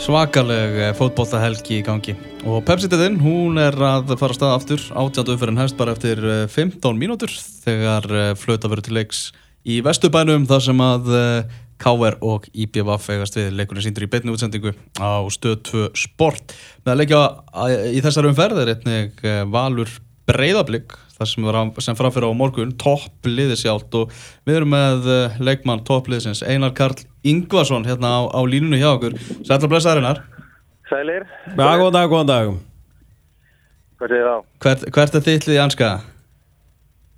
[0.00, 2.14] svakaleg fótbolltahelgi í gangi
[2.48, 7.32] og Pepsi-ditinn, hún er að fara stað aftur, átjándu umferðin hefst bara eftir 15 mínútur
[7.66, 8.06] þegar
[8.40, 9.20] flöta verður til leiks
[9.68, 11.10] í Vestubænum þar sem að
[11.80, 12.16] K.R.
[12.24, 17.00] og IBVF eigast við leikurinn síndur í beitni útsendingu á stöð 2 sport með að
[17.02, 17.22] leikja
[17.92, 19.92] í þessar umferð er einnig Valur
[20.30, 21.46] Breiðablík þar sem,
[21.86, 23.94] sem framfyrir á morgun toppliði sjálft.
[23.94, 24.10] Og
[24.48, 25.08] við erum með
[25.38, 29.20] leikmann toppliðsins Einar Karl Ingvarsson hérna á, á línunu hjá okkur.
[29.44, 30.24] Sætla blessaðarinnar
[30.90, 31.22] Sælir.
[31.54, 32.48] Já, góðan dag, góðan dag.
[34.00, 34.46] Hvað séð þá?
[34.64, 35.90] Hvert, hvert er þittlið í anska?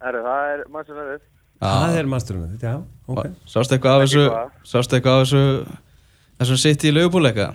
[0.02, 1.22] Herru, það er mannsturnöfið
[1.62, 2.74] Það er mannsturnöfið, já,
[3.06, 3.30] ok.
[3.48, 4.24] Sástu eitthvað af þessu
[4.68, 5.42] Sástu eitthvað af þessu
[6.42, 7.52] þessum sitt í lögubúleika?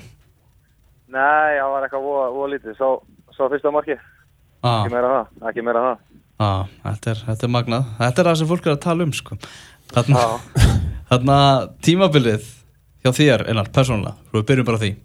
[1.11, 2.87] Nei, það var eitthvað óa lítið Sá,
[3.35, 4.79] sá fyrsta marki ah.
[4.79, 7.91] Ekki meira það, ekki meira það ah, þetta, er, þetta er magnað.
[7.99, 9.37] Þetta er það sem fólk er að tala um sko.
[9.93, 10.23] Þarna,
[11.11, 11.37] þarna
[11.85, 12.47] tímabilið
[13.05, 14.95] hjá þér, einar, persónulega Við byrjum bara því.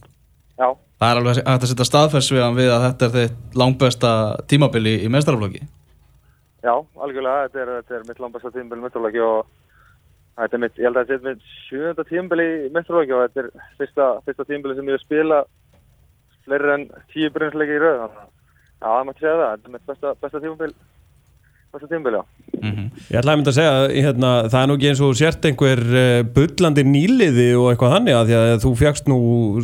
[0.58, 0.68] Já.
[1.02, 4.10] Það er alveg að setja staðferðsvegan við að þetta er þitt langbæsta
[4.50, 5.64] tímabili í mestaraflokki
[6.62, 9.40] Já, algjörlega, þetta er, þetta er mitt langbæsta tímabili í mestaraflokki og
[10.38, 13.42] þetta er mitt, ég held að þetta er mitt sjönda tímabili í mestaraflokki og þetta
[13.42, 15.40] er fyrsta, fyrsta tímabili sem ég hef spila
[16.46, 18.14] fleiri en tíu brynsleiki í rauð að
[18.82, 20.78] Já, það mætti segja það, þetta er mitt besta, besta tímabili
[21.72, 22.24] besta tímabili, já
[22.62, 22.88] Mm -hmm.
[23.10, 25.80] Ég ætlaði að mynda að segja hérna, það er nú ekki eins og sért einhver
[26.34, 29.18] bullandi nýliði og eitthvað þannig að því að þú fjagst nú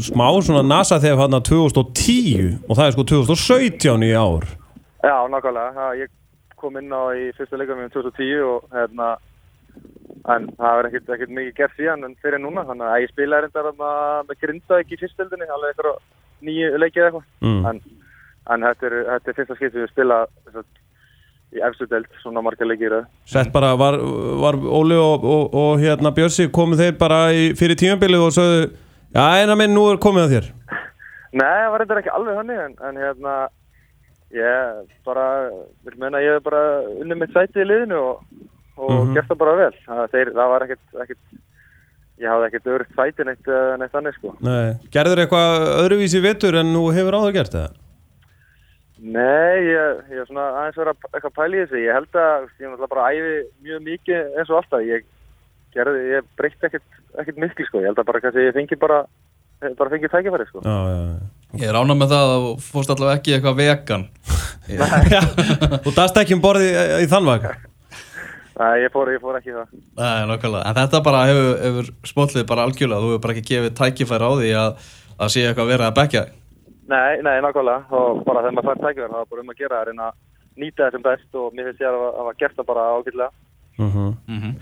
[0.08, 4.44] smá svona NASA þegar hann að 2010 og það er sko 2017 í ár
[5.06, 6.08] Já, nákvæmlega, ég
[6.56, 9.08] kom inn á í fyrsta leikum í 2010 og hérna
[10.34, 13.46] en það var ekkert, ekkert mikið gert síðan en fyrir núna, þannig að ég spilaði
[13.46, 16.02] reyndar með grinda ekki í fyrstöldinni alveg eitthvað
[16.42, 17.62] nýju leikið eitthvað mm.
[17.70, 17.80] en,
[18.52, 20.18] en þetta er, þetta er fyrsta skipt við spila
[21.54, 22.94] í efstu delt, svona marga leikir
[23.28, 23.96] Sett bara, var,
[24.42, 28.60] var Óli og, og, og hérna Björsi komið þeir bara í, fyrir tímabilið og sögðu
[29.16, 30.50] já, eina minn, nú er komið að þér
[31.38, 33.34] Nei, það var eitthvað ekki alveg þannig en, en hérna
[34.36, 35.26] ég bara,
[35.88, 36.62] vil meina ég hef bara
[36.98, 38.22] unnið mitt sæti í liðinu og,
[38.76, 39.14] og mm -hmm.
[39.16, 41.22] gert það bara vel það, þeir, það var ekkert, ekkert
[42.18, 46.72] ég hafði ekkert öðru sæti neitt, neitt þannig sko Nei, gerður eitthvað öðruvísi vittur en
[46.72, 47.76] nú hefur áður gert það?
[48.98, 51.82] Nei, ég, ég er svona aðeins verið að eitthvað pæli þessi.
[51.84, 53.36] Ég held að ég er náttúrulega bara að æfi
[53.68, 54.84] mjög mikið eins og alltaf.
[54.88, 55.06] Ég
[55.76, 57.82] gerði, ég breytti ekkert, ekkert miklu sko.
[57.84, 58.98] Ég held að bara kannski ég fengi bara,
[59.78, 60.64] bara fengi tækifæri sko.
[60.66, 61.60] Já, já, já.
[61.62, 64.08] Ég er ánað með það að þú fórst allavega ekki eitthvað vegan.
[65.84, 67.54] Þú dast ekki um borði í, í þannvaka?
[68.58, 69.70] Nei, ég fór, ég fór ekki það.
[70.00, 70.66] Nei, nokkvæmlega.
[70.66, 73.04] En þetta bara hefur, hefur smollið bara algjörlega.
[73.04, 76.24] Þú hefur bara ekki gefið tækifæri á því að, að sé eitthvað verið að bekja
[76.26, 76.34] þig.
[76.88, 79.78] Nei, nei, nákvæmlega og bara þegar maður fær tækverð það er bara um að gera
[79.78, 80.14] það, reyna að
[80.58, 83.30] nýta þessum best og mér finnst ég að hafa gert það bara ákveðlega
[83.78, 84.12] uh -huh.
[84.28, 84.54] uh -huh.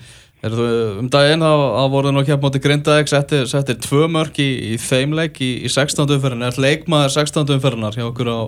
[0.46, 0.64] Þú,
[1.00, 5.40] um daginn þá voruð nú kemur motið Grindavík settir, settir tvö mörg í, í þeimleik
[5.40, 6.06] í, í 16.
[6.16, 7.54] umferðin er leikmaður 16.
[7.56, 8.40] umferðinar hjá okkur á,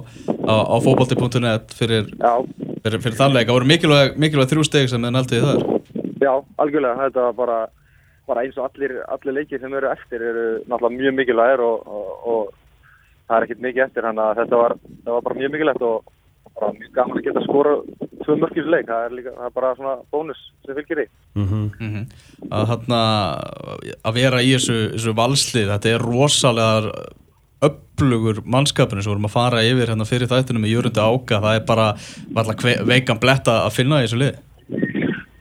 [0.52, 2.04] á, á fókbalti.net fyrir,
[2.82, 5.62] fyrir, fyrir þann leik það voru mikilvæg, mikilvæg þrjú steg sem þið næltið þar
[6.20, 7.58] Já, algjörlega, þetta var bara,
[8.26, 12.08] bara eins og allir, allir leikir sem eru eftir eru náttúrulega mjög mikilvægir og, og,
[12.26, 12.54] og
[13.28, 14.74] það er ekkert mikið eftir hann að þetta var,
[15.04, 16.12] var bara mjög mikilvægt og
[16.58, 17.74] bara mjög gaman að geta skora
[18.24, 21.06] tvö mörkjus leik, það er, líka, það er bara svona bónus sem fylgir í
[21.38, 21.64] mm -hmm.
[21.80, 22.04] Mm -hmm.
[22.50, 23.02] að, hana,
[24.04, 26.92] að vera í þessu, þessu valslið þetta er rosalega
[27.68, 31.40] upplugur mannskapinu sem vorum að fara yfir hérna fyrir þættinu með Jörgundi Áka.
[31.42, 31.94] Það er bara
[32.86, 34.34] veikan bletta að finna í þessu lið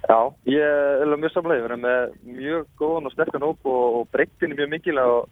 [0.08, 0.64] Já, ég
[1.04, 4.58] er mjög samlega, við erum með mjög góðan og sterkan hóp og, og breytin er
[4.62, 5.30] mjög mikilvæg og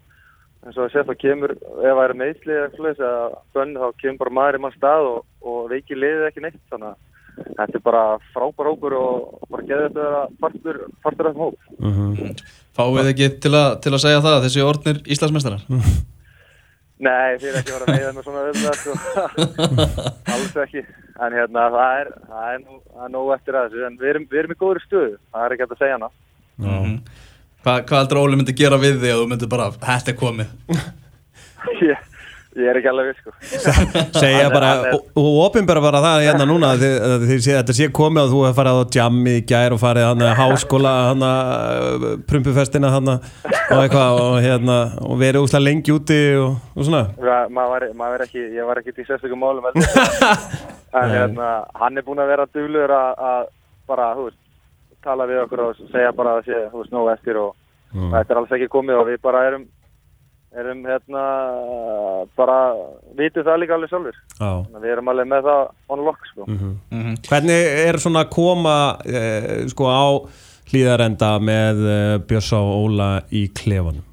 [0.64, 3.12] eins og að segja þá kemur, ef það er meðslið eða
[3.54, 6.90] bönn þá kemur bara maður í mann stað og, og veiki liðið ekki neitt þannig
[6.92, 6.96] að
[7.36, 8.02] þetta er bara
[8.32, 12.34] frábær hókur og bara geði þetta að fartur, fartur af hóp uh -huh.
[12.76, 15.62] Fáið þið ekki til að, til að segja það þessi orðnir Íslandsmeistarar?
[16.96, 18.92] Nei, er ekki verið að veiða með svona öðvitað sko.
[20.32, 20.82] alls ekki
[21.20, 24.12] en hérna það er, það er, nú, það er nóg eftir að þessu en við
[24.12, 26.94] erum, við erum í góður stuðu það er ekki hægt að segja hana uh -huh.
[27.66, 30.50] Hva, hvað heldur Óli myndi gera við þig og þú myndi bara, hætti er komið?
[31.88, 32.04] ég,
[32.60, 33.32] ég er ekki alveg við sko.
[34.20, 36.90] Segja bara, og ofinbæra bara það hérna núna, því,
[37.24, 40.06] því, því, þetta sé komið að þú hefði farið á jammi í gær og farið
[40.12, 45.66] hann að háskóla, hann að prumpufestina hann að og eitthvað og hérna, og verið úslega
[45.66, 47.02] lengi úti og, og svona.
[47.18, 51.52] Ja, maður var ekki, ég var ekki til sérstökum málum en hérna,
[51.82, 53.54] hann er búin að vera dugluður að
[53.90, 54.42] bara, þú veist,
[55.06, 57.54] tala við okkur og segja bara að það sé, þú veist, nógu eftir og
[57.96, 58.12] mm.
[58.14, 59.66] þetta er alls ekki komið og við bara erum
[60.56, 61.22] erum hérna
[62.38, 62.58] bara
[63.18, 64.18] vitum það líka alveg sjálfur
[64.80, 65.62] við erum alveg með það
[65.92, 66.44] on lock sko.
[66.46, 66.74] mm -hmm.
[66.90, 67.16] Mm -hmm.
[67.28, 70.06] Hvernig er svona að koma eh, sko á
[70.70, 74.06] hlýðarenda með eh, Björsa og Óla í klefanum?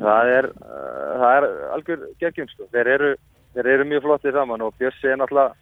[0.00, 2.68] það er, uh, það er algjör geggjum sko.
[2.74, 3.10] Þeir eru,
[3.56, 5.54] þeir eru mjög flottið saman og Bjössi er náttúrulega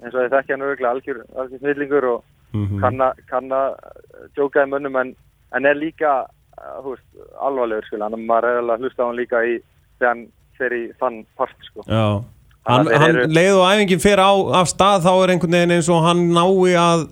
[0.00, 2.80] eins og þið þekkja hann öruglega algjör, algjör snillingur og mm -hmm.
[2.80, 3.68] kann að kann að
[4.36, 5.14] djóka í mönnum en,
[5.56, 7.06] en er líka uh, húst,
[7.40, 8.02] alvarlegur sko.
[8.04, 9.56] Að maður er alveg að hlusta á hann líka í
[9.98, 10.22] þegar hann
[10.60, 11.84] fer í þann part sko.
[11.88, 12.06] Já,
[12.68, 13.26] hann, hann eru...
[13.32, 16.74] leið og æfingin fer á af stað þá er einhvern veginn eins og hann nái
[16.80, 17.06] að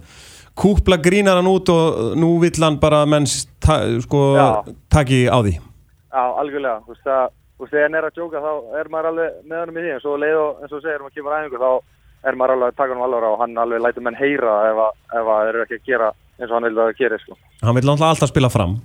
[0.59, 4.23] kúpla grínar hann út og nú vill hann bara menns ta, sko,
[4.91, 8.81] taki á því Já, algjörlega, þú veist það veist, þegar hann er að djóka þá
[8.81, 11.17] er maður alveg með hann í því, en svo leið og eins og segir maður
[11.19, 14.07] kemur aðeingur, þá er maður alveg að taka hann alveg á og hann alveg lætur
[14.07, 14.83] menn heyra ef
[15.13, 17.37] það eru ekki að gera eins og hann vil að gera, sko.
[17.63, 18.79] Hann vil alltaf spila fram.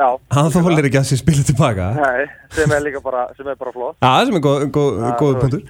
[0.00, 0.08] Já.
[0.32, 1.90] Hann þólir ekki að sé spila tilbaka.
[1.98, 2.26] Nei,
[2.56, 3.98] sem er líka bara, sem er bara flott.
[4.00, 5.64] Já, sem er góð, góð, góð punktur.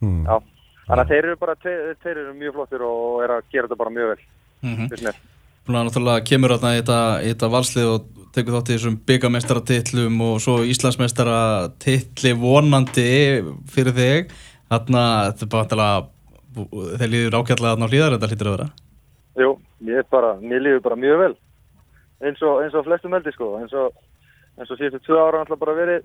[0.00, 0.22] Hmm.
[0.24, 0.40] Já,
[0.86, 3.92] þannig að þeir eru bara þeir eru mjög flottir og er að gera þetta bara
[3.92, 4.22] mjög vel
[4.64, 5.18] mm -hmm.
[5.60, 10.20] Þannig að náttúrulega kemur þarna í þetta, þetta valslið og tekur þátt í þessum byggamestaratillum
[10.24, 13.10] og svo Íslandsmestaratilli vonandi
[13.68, 14.32] fyrir þig.
[14.70, 15.02] Þarna
[15.36, 15.92] þetta er bara
[16.98, 18.68] þeir líður ákjallega þarna á hlýðar þetta hlýttir að vera.
[19.36, 19.50] Jú,
[19.80, 21.34] mér, bara, mér líður bara mjög vel
[22.20, 23.94] eins og, eins og flestum veldi sko eins og,
[24.58, 26.04] eins og síðustu tvö ára alltaf bara verið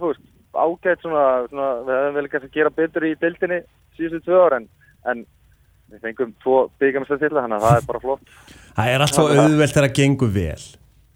[0.00, 0.24] veist,
[0.56, 3.60] ágætt svona, svona við hefum vel kannski að gera betur í bildinni
[3.98, 4.70] síðustu tvö ára en,
[5.12, 5.22] en
[5.92, 8.34] við fengum tvo byggamestaratilla þannig að það er bara flott
[8.76, 10.64] Það er alltaf auðvelt þegar það gengur vel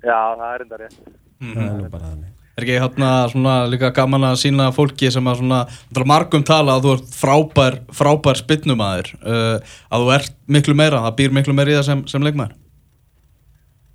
[0.01, 1.01] Já, það er enda rétt.
[1.41, 1.57] Mm.
[1.57, 2.37] Það er bara þannig.
[2.61, 5.61] Er ekki hérna svona líka gaman að sína fólki sem að svona,
[6.05, 11.17] margum tala að þú ert frábær, frábær spinnumæður, uh, að þú ert miklu meira, það
[11.23, 12.59] býr miklu meira í það sem, sem leikmæður?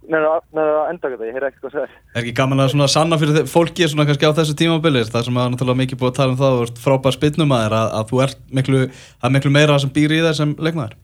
[0.09, 1.93] Nei, það er enda ekki það, ég heyr ekki hvað það er.
[2.09, 5.39] Er ekki gaman að svona sanna fyrir fólki svona kannski á þessu tímabilir, það sem
[5.43, 8.11] að náttúrulega mikið búið að tala um það að þú ert frábær spinnumæður, að, að
[8.11, 10.99] þú ert miklu, það er miklu meira sem býr í það sem leikmæður?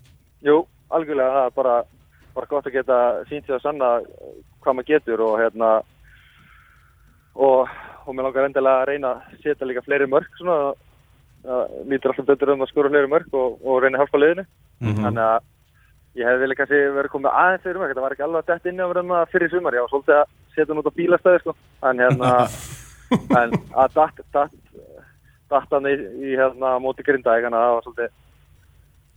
[0.49, 0.59] Jú,
[0.89, 1.79] algjörlega, það er bara,
[2.39, 3.95] bara gott að geta sínt því að sanna
[4.65, 5.25] hvað maður getur
[7.35, 10.73] og hérna og, mér langar endilega að reyna að setja líka fleiri mörg svona.
[11.41, 14.45] Það lítur alltaf betur um að skóra fleiri mörg og, og reyna að hjálpa liðinu.
[14.81, 15.03] Mm -hmm.
[15.05, 15.39] þannig að
[16.19, 18.83] ég hef vilja kannski verið komið aðeins fyrir mörg þetta var ekki alveg dætt inn
[18.83, 19.73] á verðum fyrir sumar.
[19.73, 21.55] Ég var svolítið að setja hún út á bílastæði sko.
[21.83, 22.29] en hérna
[23.39, 24.55] en að datt datt
[25.51, 25.95] datt hann í,
[26.27, 28.09] í hérna móti grinda þannig að það var svolítið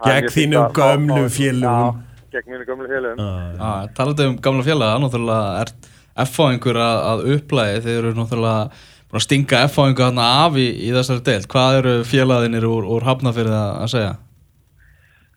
[0.05, 2.03] Gegn þínum gömlu félugum
[2.35, 5.73] gegn mínu gamla félagum Talandi um gamla félaga, náttúrulega er
[6.15, 8.67] F-fáingur að, að upplæði þeir eru náttúrulega
[9.11, 13.07] búin að stinga F-fáingu hérna af í, í þessari deilt hvað eru félaginir úr, úr
[13.07, 14.13] hafnafyrði að segja?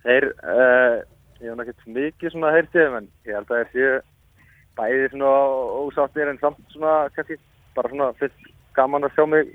[0.05, 0.99] Þeir uh,
[1.41, 3.95] ég hef náttúrulega mikið svona heyrtið en ég held að þeir séu
[4.77, 5.31] bæði svona
[5.81, 7.39] ósáttir en samt svona kannski
[7.77, 9.49] bara svona fyrst gaman að sjá mig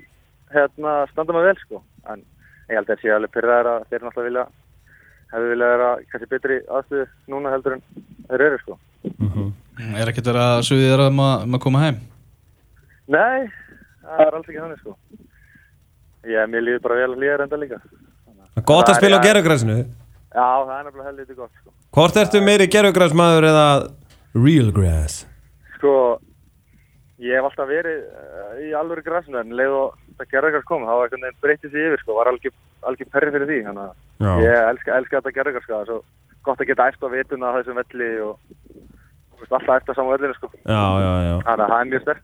[0.53, 1.81] hérna standa mig vel sko
[2.11, 2.25] en
[2.69, 4.45] ég held að þeir séu alveg pyrraðar að þeir náttúrulega vilja
[5.33, 7.83] hefur viljað vera kannski betri aðstöðu núna heldur en
[8.29, 8.79] þeir eru sko.
[9.03, 9.51] Mm -hmm.
[9.91, 11.99] Er ekkert verið að suðið þér um að, um að koma heim?
[13.13, 13.51] Nei,
[14.03, 14.95] það er alls ekki þannig sko.
[16.23, 17.79] Ég, mér líður bara vel að hlýja reynda líka.
[18.63, 19.77] Gott að spila á gerðugræsinu?
[20.33, 21.73] Já, það er nefnilega heldur gott sko.
[21.93, 23.67] Hvort ertu meiri gerðugræsmaður eða
[24.37, 25.19] real grass?
[25.75, 25.93] Sko,
[27.21, 30.93] ég hef alltaf verið eh, í alvöru græsinu en leið og það gerðugræs kom, þá
[30.93, 32.55] var einhvern veginn breytið sér yfir sko, var algjör,
[32.87, 33.93] algjör perri fyrir því, þannig að
[34.23, 34.33] Já.
[34.39, 36.01] Ég elska, elska þetta gerðingar sko, það er svo
[36.47, 38.33] gott að geta eftir að vituna þessum velli og
[39.41, 40.49] alltaf eftir að sama vellinu sko.
[40.63, 41.33] Já, já, já.
[41.47, 42.23] Þannig að það er mjög sterk.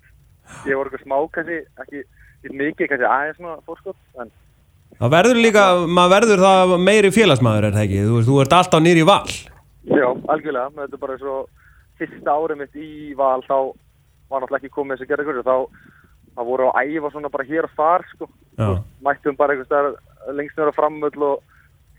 [0.66, 2.04] Ég voru eitthvað smá kannski, ekki,
[2.40, 4.32] ekki mikið, kannski aðeins svona fórskott, en...
[5.00, 8.82] Það verður líka, maður verður það meiri félagsmaður er það ekki, þú, þú ert alltaf
[8.84, 9.36] nýri í val.
[9.90, 11.36] Já, algjörlega, þetta er bara svo
[12.00, 13.58] fyrsta árið mitt í val, þá
[14.30, 15.56] var náttúrulega ekki komið þessi gerðingur, þá,
[16.34, 18.30] þá voru á æfa svona bara hér og þar sko,
[19.06, 20.02] mættum bara einhvers
[20.36, 21.46] lengst nýra framöll og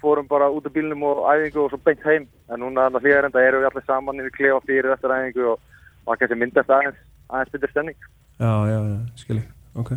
[0.02, 2.28] fórum bara út af bílnum og æfingu og svo beint heim.
[2.50, 5.48] En núna þannig að hlýjar enda erum við allir saman yfir klefa fyrir eftir æfingu
[5.52, 5.58] og
[6.06, 8.08] það kannski myndast aðeins aðeins byrja stemning.
[8.40, 9.44] Já, já, já, skilji,
[9.76, 9.92] ok.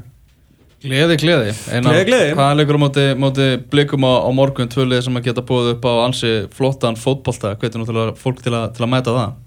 [0.84, 1.52] Gleði, gleði.
[1.80, 2.32] Gleði, gleði.
[2.36, 4.68] Hvað leikur á móti, móti blikum á, á morgun?
[4.68, 8.52] Tvölið sem að geta búið upp á ansi flottan fótbolta, hvað er náttúrulega fólk til
[8.52, 9.38] að, til að mæta það?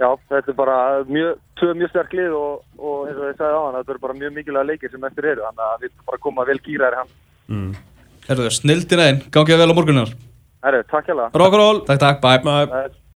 [0.00, 3.60] Já, þetta er bara mjög, tvö mjög sterk lið og, og eins og ég sagði
[3.60, 6.20] á hann, þetta er bara mjög mikilvæga leikir sem eftir eru, þannig að við bara
[6.24, 7.10] koma vel gýraðir hann
[7.52, 7.72] mm.
[8.30, 10.10] Herðu, snildin einn, gangið vel á morgunar
[10.62, 12.90] Herðu, takk hjá það Rókuról, takk takk, bye, bye.